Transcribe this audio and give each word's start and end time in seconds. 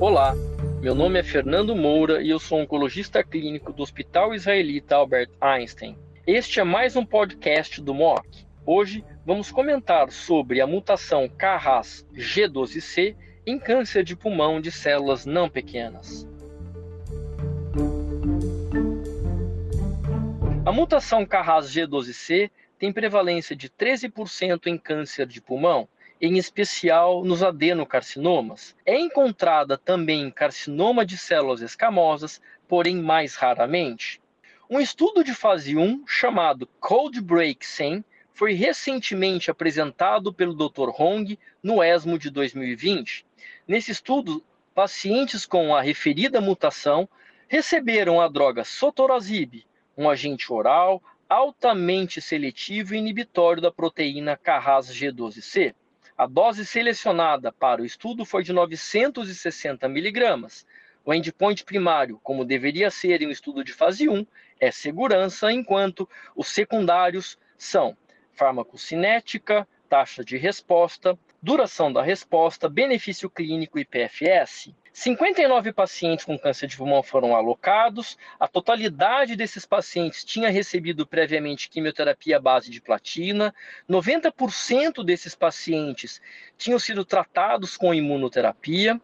Olá, 0.00 0.34
meu 0.80 0.94
nome 0.94 1.18
é 1.18 1.22
Fernando 1.22 1.74
Moura 1.74 2.22
e 2.22 2.30
eu 2.30 2.38
sou 2.38 2.60
oncologista 2.60 3.24
clínico 3.24 3.72
do 3.72 3.82
Hospital 3.82 4.34
Israelita 4.34 4.96
Albert 4.96 5.30
Einstein. 5.40 5.96
Este 6.26 6.60
é 6.60 6.64
mais 6.64 6.94
um 6.94 7.04
podcast 7.04 7.80
do 7.80 7.94
MOC. 7.94 8.46
Hoje 8.66 9.04
vamos 9.24 9.50
comentar 9.50 10.10
sobre 10.10 10.60
a 10.60 10.66
mutação 10.66 11.28
KRAS 11.28 12.06
G12C 12.14 13.16
em 13.46 13.58
câncer 13.58 14.04
de 14.04 14.16
pulmão 14.16 14.60
de 14.60 14.70
células 14.70 15.24
não 15.26 15.48
pequenas. 15.48 16.26
A 20.64 20.72
mutação 20.72 21.26
KRAS 21.26 21.70
G12C 21.70 22.50
tem 22.78 22.92
prevalência 22.92 23.54
de 23.54 23.68
13% 23.68 24.66
em 24.66 24.78
câncer 24.78 25.26
de 25.26 25.40
pulmão 25.40 25.88
em 26.24 26.38
especial 26.38 27.22
nos 27.22 27.42
adenocarcinomas. 27.42 28.74
É 28.86 28.98
encontrada 28.98 29.76
também 29.76 30.22
em 30.22 30.30
carcinoma 30.30 31.04
de 31.04 31.18
células 31.18 31.60
escamosas, 31.60 32.40
porém 32.66 32.96
mais 32.96 33.34
raramente. 33.34 34.22
Um 34.70 34.80
estudo 34.80 35.22
de 35.22 35.34
fase 35.34 35.76
1 35.76 36.04
chamado 36.06 36.66
Cold 36.80 37.20
Break 37.20 37.66
100 37.66 38.02
foi 38.32 38.54
recentemente 38.54 39.50
apresentado 39.50 40.32
pelo 40.32 40.54
Dr. 40.54 40.88
Hong 40.98 41.38
no 41.62 41.84
ESMO 41.84 42.18
de 42.18 42.30
2020. 42.30 43.26
Nesse 43.68 43.90
estudo, 43.92 44.42
pacientes 44.74 45.44
com 45.44 45.74
a 45.76 45.82
referida 45.82 46.40
mutação 46.40 47.06
receberam 47.46 48.18
a 48.18 48.28
droga 48.28 48.64
sotorazib, 48.64 49.66
um 49.96 50.08
agente 50.08 50.50
oral 50.50 51.02
altamente 51.28 52.20
seletivo 52.20 52.94
e 52.94 52.98
inibitório 52.98 53.60
da 53.60 53.70
proteína 53.70 54.36
Carras 54.36 54.88
G12C. 54.88 55.74
A 56.16 56.26
dose 56.26 56.64
selecionada 56.64 57.50
para 57.50 57.82
o 57.82 57.84
estudo 57.84 58.24
foi 58.24 58.44
de 58.44 58.52
960 58.52 59.88
miligramas. 59.88 60.64
O 61.04 61.12
endpoint 61.12 61.64
primário, 61.64 62.20
como 62.22 62.44
deveria 62.44 62.88
ser 62.88 63.20
em 63.20 63.26
um 63.26 63.30
estudo 63.32 63.64
de 63.64 63.72
fase 63.72 64.08
1, 64.08 64.24
é 64.60 64.70
segurança, 64.70 65.50
enquanto 65.50 66.08
os 66.36 66.46
secundários 66.46 67.36
são 67.58 67.96
farmacocinética, 68.32 69.66
taxa 69.88 70.24
de 70.24 70.36
resposta, 70.36 71.18
duração 71.42 71.92
da 71.92 72.02
resposta, 72.02 72.68
benefício 72.68 73.28
clínico 73.28 73.76
e 73.76 73.84
PFS. 73.84 74.72
59 74.96 75.72
pacientes 75.72 76.24
com 76.24 76.38
câncer 76.38 76.68
de 76.68 76.76
pulmão 76.76 77.02
foram 77.02 77.34
alocados. 77.34 78.16
A 78.38 78.46
totalidade 78.46 79.34
desses 79.34 79.66
pacientes 79.66 80.22
tinha 80.22 80.48
recebido 80.48 81.04
previamente 81.04 81.68
quimioterapia 81.68 82.36
à 82.36 82.40
base 82.40 82.70
de 82.70 82.80
platina. 82.80 83.52
90% 83.90 85.04
desses 85.04 85.34
pacientes 85.34 86.22
tinham 86.56 86.78
sido 86.78 87.04
tratados 87.04 87.76
com 87.76 87.92
imunoterapia. 87.92 89.00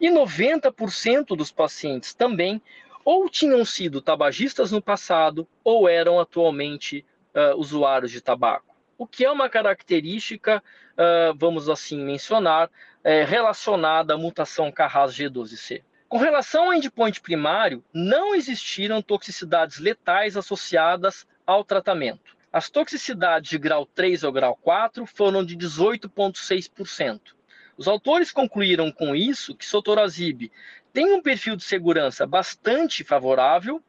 E 0.00 0.08
90% 0.08 1.36
dos 1.36 1.52
pacientes 1.52 2.14
também 2.14 2.62
ou 3.04 3.28
tinham 3.28 3.66
sido 3.66 4.00
tabagistas 4.00 4.72
no 4.72 4.80
passado 4.80 5.46
ou 5.62 5.86
eram 5.86 6.18
atualmente 6.18 7.04
uh, 7.34 7.54
usuários 7.58 8.10
de 8.10 8.22
tabaco. 8.22 8.74
O 8.96 9.06
que 9.06 9.26
é 9.26 9.30
uma 9.30 9.50
característica, 9.50 10.62
vamos 11.36 11.68
assim 11.68 11.98
mencionar, 11.98 12.70
é, 13.04 13.22
relacionada 13.22 14.14
à 14.14 14.18
mutação 14.18 14.72
Carras 14.72 15.14
G12C. 15.14 15.82
Com 16.08 16.16
relação 16.16 16.64
ao 16.64 16.74
endpoint 16.74 17.20
primário, 17.20 17.84
não 17.92 18.34
existiram 18.34 19.02
toxicidades 19.02 19.78
letais 19.78 20.36
associadas 20.36 21.26
ao 21.46 21.62
tratamento. 21.62 22.34
As 22.52 22.70
toxicidades 22.70 23.50
de 23.50 23.58
grau 23.58 23.84
3 23.84 24.24
ou 24.24 24.32
grau 24.32 24.56
4 24.56 25.04
foram 25.06 25.44
de 25.44 25.56
18,6%. 25.56 27.20
Os 27.76 27.88
autores 27.88 28.30
concluíram 28.30 28.90
com 28.92 29.14
isso 29.14 29.54
que 29.54 29.66
sotorazib 29.66 30.50
tem 30.92 31.12
um 31.12 31.20
perfil 31.20 31.56
de 31.56 31.64
segurança 31.64 32.24
bastante 32.24 33.02
favorável 33.02 33.82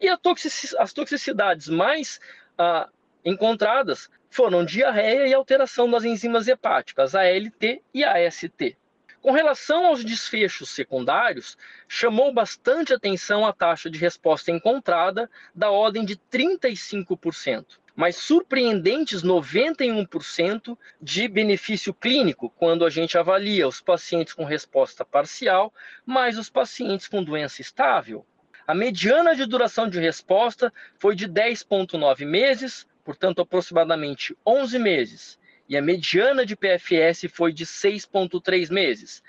e 0.00 0.08
as 0.08 0.92
toxicidades 0.92 1.68
mais 1.68 2.20
ah, 2.56 2.88
encontradas 3.24 4.08
foram 4.32 4.64
diarreia 4.64 5.28
e 5.28 5.34
alteração 5.34 5.90
das 5.90 6.04
enzimas 6.04 6.48
hepáticas, 6.48 7.14
ALT 7.14 7.82
e 7.92 8.02
AST. 8.02 8.78
Com 9.20 9.30
relação 9.30 9.86
aos 9.86 10.02
desfechos 10.02 10.70
secundários, 10.70 11.56
chamou 11.86 12.32
bastante 12.32 12.94
atenção 12.94 13.46
a 13.46 13.52
taxa 13.52 13.90
de 13.90 13.98
resposta 13.98 14.50
encontrada, 14.50 15.30
da 15.54 15.70
ordem 15.70 16.02
de 16.02 16.16
35%, 16.16 17.78
mas 17.94 18.16
surpreendentes 18.16 19.22
91% 19.22 20.78
de 21.00 21.28
benefício 21.28 21.92
clínico 21.92 22.48
quando 22.56 22.86
a 22.86 22.90
gente 22.90 23.18
avalia 23.18 23.68
os 23.68 23.82
pacientes 23.82 24.32
com 24.32 24.44
resposta 24.44 25.04
parcial, 25.04 25.72
mais 26.06 26.38
os 26.38 26.48
pacientes 26.48 27.06
com 27.06 27.22
doença 27.22 27.60
estável. 27.60 28.26
A 28.66 28.74
mediana 28.74 29.36
de 29.36 29.44
duração 29.44 29.90
de 29.90 30.00
resposta 30.00 30.72
foi 30.98 31.14
de 31.14 31.28
10,9 31.28 32.24
meses, 32.24 32.86
portanto, 33.04 33.40
aproximadamente 33.40 34.36
11 34.46 34.78
meses, 34.78 35.38
e 35.68 35.76
a 35.76 35.82
mediana 35.82 36.44
de 36.44 36.56
PFS 36.56 37.28
foi 37.32 37.52
de 37.52 37.64
6,3 37.64 38.70
meses. 38.70 39.22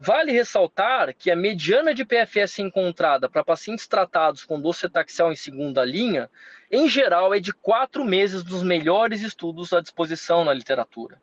Vale 0.00 0.30
ressaltar 0.30 1.12
que 1.12 1.30
a 1.30 1.36
mediana 1.36 1.92
de 1.92 2.04
PFS 2.04 2.60
encontrada 2.60 3.28
para 3.28 3.44
pacientes 3.44 3.88
tratados 3.88 4.44
com 4.44 4.60
docetaxel 4.60 5.32
em 5.32 5.36
segunda 5.36 5.84
linha, 5.84 6.30
em 6.70 6.88
geral, 6.88 7.34
é 7.34 7.40
de 7.40 7.52
quatro 7.52 8.04
meses 8.04 8.44
dos 8.44 8.62
melhores 8.62 9.22
estudos 9.22 9.72
à 9.72 9.80
disposição 9.80 10.44
na 10.44 10.54
literatura. 10.54 11.20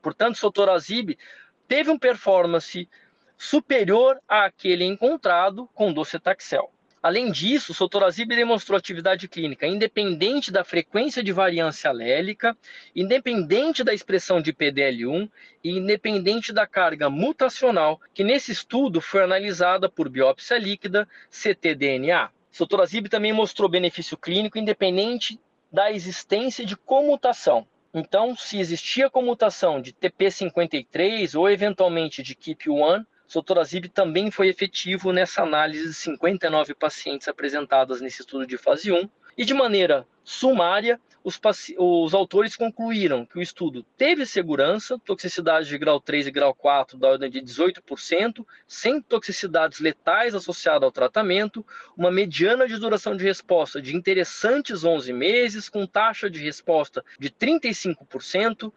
Portanto, 0.00 0.38
sotorazib 0.38 1.18
teve 1.66 1.90
um 1.90 1.98
performance 1.98 2.88
superior 3.36 4.20
àquele 4.28 4.84
encontrado 4.84 5.68
com 5.74 5.92
docetaxel. 5.92 6.72
Além 7.02 7.32
disso, 7.32 7.74
sotorazib 7.74 8.28
demonstrou 8.28 8.78
atividade 8.78 9.26
clínica 9.26 9.66
independente 9.66 10.52
da 10.52 10.62
frequência 10.62 11.20
de 11.20 11.32
variância 11.32 11.90
alélica, 11.90 12.56
independente 12.94 13.82
da 13.82 13.92
expressão 13.92 14.40
de 14.40 14.52
PDL1 14.52 15.28
e 15.64 15.70
independente 15.70 16.52
da 16.52 16.64
carga 16.64 17.10
mutacional, 17.10 18.00
que 18.14 18.22
nesse 18.22 18.52
estudo 18.52 19.00
foi 19.00 19.24
analisada 19.24 19.88
por 19.88 20.08
biópsia 20.08 20.56
líquida 20.56 21.08
ctDNA. 21.28 22.30
Sotorazib 22.52 23.08
também 23.08 23.32
mostrou 23.32 23.68
benefício 23.68 24.16
clínico 24.16 24.56
independente 24.56 25.40
da 25.72 25.90
existência 25.90 26.64
de 26.64 26.76
comutação. 26.76 27.66
Então, 27.92 28.36
se 28.36 28.60
existia 28.60 29.10
comutação 29.10 29.80
de 29.80 29.92
TP53 29.92 31.36
ou 31.36 31.50
eventualmente 31.50 32.22
de 32.22 32.36
KEAP1, 32.36 33.04
Sotorazib 33.32 33.88
também 33.88 34.30
foi 34.30 34.48
efetivo 34.48 35.10
nessa 35.10 35.42
análise 35.42 35.88
de 35.88 35.94
59 35.94 36.74
pacientes 36.74 37.26
apresentadas 37.28 37.98
nesse 38.02 38.20
estudo 38.20 38.46
de 38.46 38.58
fase 38.58 38.92
1, 38.92 39.08
e 39.38 39.44
de 39.46 39.54
maneira 39.54 40.06
sumária, 40.22 41.00
os, 41.24 41.40
os, 41.78 42.14
autores 42.14 42.56
concluíram 42.56 43.24
que 43.24 43.38
o 43.38 43.42
estudo 43.42 43.84
teve 43.96 44.26
segurança, 44.26 44.98
toxicidade 44.98 45.68
de 45.68 45.78
grau 45.78 46.00
3 46.00 46.26
e 46.26 46.30
grau 46.30 46.54
4 46.54 46.98
da 46.98 47.08
ordem 47.08 47.30
de 47.30 47.40
18%, 47.40 48.44
sem 48.66 49.00
toxicidades 49.00 49.78
letais 49.78 50.34
associadas 50.34 50.82
ao 50.82 50.92
tratamento, 50.92 51.64
uma 51.96 52.10
mediana 52.10 52.66
de 52.66 52.76
duração 52.76 53.16
de 53.16 53.24
resposta 53.24 53.80
de 53.80 53.94
interessantes 53.96 54.84
11 54.84 55.12
meses, 55.12 55.68
com 55.68 55.86
taxa 55.86 56.28
de 56.28 56.40
resposta 56.40 57.04
de 57.18 57.30
35%, 57.30 58.72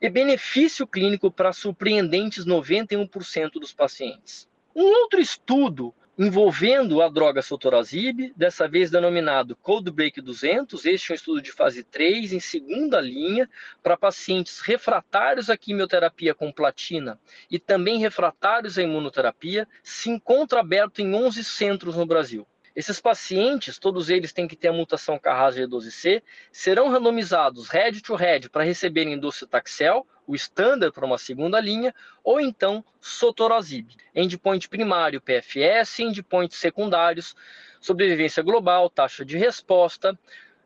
e 0.00 0.08
benefício 0.08 0.86
clínico 0.86 1.30
para 1.30 1.52
surpreendentes 1.52 2.44
91% 2.44 3.52
dos 3.54 3.72
pacientes. 3.72 4.48
Um 4.74 4.84
outro 4.84 5.20
estudo 5.20 5.92
envolvendo 6.18 7.00
a 7.00 7.08
droga 7.08 7.40
sotorazib, 7.40 8.32
dessa 8.34 8.66
vez 8.66 8.90
denominado 8.90 9.54
Codebreak 9.54 10.20
200. 10.20 10.84
Este 10.84 11.12
é 11.12 11.14
um 11.14 11.14
estudo 11.14 11.40
de 11.40 11.52
fase 11.52 11.84
3, 11.84 12.32
em 12.32 12.40
segunda 12.40 13.00
linha, 13.00 13.48
para 13.84 13.96
pacientes 13.96 14.58
refratários 14.58 15.48
à 15.48 15.56
quimioterapia 15.56 16.34
com 16.34 16.50
platina 16.50 17.20
e 17.48 17.58
também 17.58 18.00
refratários 18.00 18.76
à 18.78 18.82
imunoterapia, 18.82 19.68
se 19.82 20.10
encontra 20.10 20.58
aberto 20.58 21.00
em 21.00 21.14
11 21.14 21.44
centros 21.44 21.94
no 21.94 22.04
Brasil. 22.04 22.44
Esses 22.78 23.00
pacientes, 23.00 23.76
todos 23.76 24.08
eles 24.08 24.32
têm 24.32 24.46
que 24.46 24.54
ter 24.54 24.68
a 24.68 24.72
mutação 24.72 25.18
Carras 25.18 25.56
G12C, 25.56 26.22
serão 26.52 26.88
randomizados 26.88 27.68
head 27.70 28.00
to 28.00 28.14
head 28.14 28.48
para 28.48 28.62
receberem 28.62 29.18
docetaxel 29.18 30.06
o 30.24 30.36
standard 30.36 30.94
para 30.94 31.04
uma 31.04 31.18
segunda 31.18 31.58
linha, 31.58 31.92
ou 32.22 32.40
então 32.40 32.84
sotorazib. 33.00 33.90
Endpoint 34.14 34.68
primário, 34.68 35.20
PFS, 35.20 35.98
endpoints 35.98 36.56
secundários, 36.56 37.34
sobrevivência 37.80 38.44
global, 38.44 38.88
taxa 38.88 39.24
de 39.24 39.36
resposta, 39.36 40.16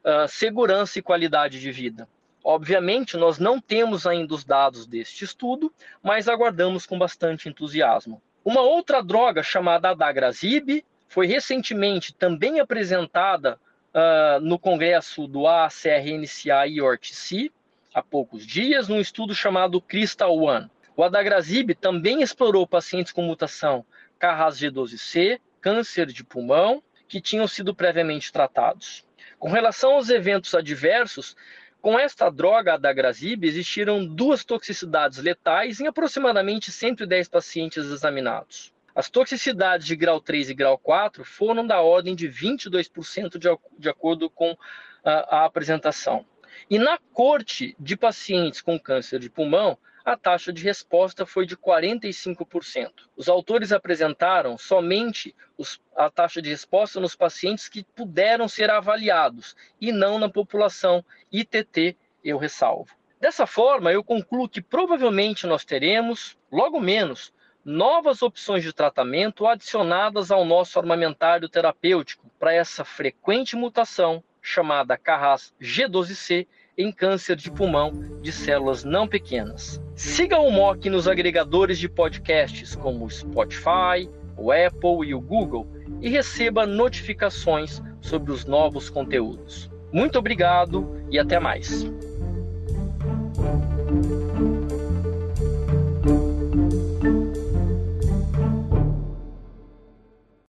uh, 0.05 0.29
segurança 0.29 0.99
e 0.99 1.03
qualidade 1.03 1.61
de 1.61 1.73
vida. 1.73 2.07
Obviamente, 2.45 3.17
nós 3.17 3.39
não 3.39 3.59
temos 3.59 4.07
ainda 4.07 4.35
os 4.35 4.45
dados 4.45 4.87
deste 4.87 5.25
estudo, 5.25 5.73
mas 6.03 6.29
aguardamos 6.29 6.85
com 6.85 6.99
bastante 6.99 7.49
entusiasmo. 7.49 8.21
Uma 8.45 8.61
outra 8.61 9.03
droga 9.03 9.43
chamada 9.43 9.89
adagrasib 9.89 10.85
foi 11.13 11.27
recentemente 11.27 12.15
também 12.15 12.59
apresentada 12.59 13.61
uh, 13.93 14.41
no 14.41 14.59
congresso 14.59 15.27
do 15.27 15.47
ACRNCA 15.47 16.67
e 16.67 16.81
ORTC, 16.81 17.53
há 17.93 18.03
poucos 18.03 18.47
dias 18.47 18.89
num 18.89 18.99
estudo 18.99 19.35
chamado 19.35 19.79
Crystal 19.79 20.35
One. 20.35 20.71
O 20.97 21.05
adagrasib 21.05 21.75
também 21.75 22.23
explorou 22.23 22.67
pacientes 22.67 23.13
com 23.13 23.21
mutação 23.21 23.85
Carras 24.19 24.59
G12C, 24.59 25.39
câncer 25.61 26.07
de 26.07 26.25
pulmão, 26.25 26.83
que 27.07 27.21
tinham 27.21 27.47
sido 27.47 27.75
previamente 27.75 28.33
tratados. 28.33 29.05
Com 29.39 29.51
relação 29.51 29.93
aos 29.93 30.09
eventos 30.09 30.55
adversos, 30.55 31.37
com 31.83 31.99
esta 31.99 32.31
droga 32.31 32.73
adagrasib 32.73 33.47
existiram 33.47 34.03
duas 34.07 34.47
toxicidades 34.47 35.19
letais 35.19 35.79
em 35.79 35.87
aproximadamente 35.87 36.73
110 36.73 37.29
pacientes 37.29 37.85
examinados. 37.85 38.73
As 38.95 39.09
toxicidades 39.09 39.87
de 39.87 39.97
grau 39.97 40.21
3 40.21 40.51
e 40.51 40.55
grau 40.55 40.77
4 40.77 41.25
foram 41.25 41.67
da 41.67 41.81
ordem 41.81 42.15
de 42.15 42.29
22% 42.29 43.39
de, 43.39 43.49
de 43.79 43.89
acordo 43.89 44.29
com 44.29 44.57
a, 45.05 45.39
a 45.39 45.45
apresentação. 45.45 46.27
E 46.69 46.79
na 46.79 46.99
corte 47.13 47.75
de 47.79 47.97
pacientes 47.97 48.61
com 48.61 48.79
câncer 48.79 49.19
de 49.19 49.31
pulmão, 49.31 49.79
a 50.05 50.17
taxa 50.17 50.53
de 50.53 50.63
resposta 50.63 51.25
foi 51.25 51.47
de 51.47 51.57
45%. 51.57 52.91
Os 53.17 53.29
autores 53.29 53.73
apresentaram 53.73 54.59
somente 54.59 55.35
os, 55.57 55.81
a 55.97 56.11
taxa 56.11 56.43
de 56.43 56.51
resposta 56.51 57.01
nos 57.01 57.15
pacientes 57.15 57.69
que 57.69 57.85
puderam 57.85 58.49
ser 58.49 58.69
avaliados 58.71 59.57
e 59.81 59.93
não 59.93 60.19
na 60.19 60.29
população 60.29 61.05
ITT, 61.31 61.97
eu 62.25 62.37
ressalvo. 62.37 62.95
Dessa 63.21 63.47
forma, 63.47 63.93
eu 63.93 64.03
concluo 64.03 64.49
que 64.49 64.61
provavelmente 64.61 65.47
nós 65.47 65.65
teremos, 65.65 66.37
logo 66.51 66.81
menos, 66.81 67.33
novas 67.65 68.23
opções 68.23 68.63
de 68.63 68.73
tratamento 68.73 69.47
adicionadas 69.47 70.31
ao 70.31 70.45
nosso 70.45 70.79
armamentário 70.79 71.49
terapêutico 71.49 72.27
para 72.39 72.53
essa 72.53 72.85
frequente 72.85 73.55
mutação 73.57 74.23
chamada 74.41 74.97
Carras 74.97 75.55
G12C 75.61 76.47
em 76.77 76.91
câncer 76.91 77.37
de 77.37 77.51
pulmão 77.51 77.93
de 78.21 78.33
células 78.33 78.83
não 78.83 79.07
pequenas. 79.07 79.81
Siga 79.95 80.39
o 80.39 80.51
MOC 80.51 80.89
nos 80.91 81.07
agregadores 81.07 81.79
de 81.79 81.89
podcasts 81.89 82.75
como 82.75 83.05
o 83.05 83.11
Spotify, 83.11 84.11
o 84.37 84.51
Apple 84.51 85.07
e 85.07 85.15
o 85.15 85.21
Google 85.21 85.67
e 86.01 86.09
receba 86.09 86.67
notificações 86.67 87.81
sobre 88.01 88.33
os 88.33 88.45
novos 88.45 88.91
conteúdos. 88.91 89.71
Muito 89.93 90.19
obrigado 90.19 91.07
e 91.11 91.19
até 91.19 91.39
mais. 91.39 91.85